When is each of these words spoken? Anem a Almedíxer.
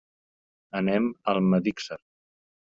Anem 0.79 1.11
a 1.11 1.37
Almedíxer. 1.37 2.01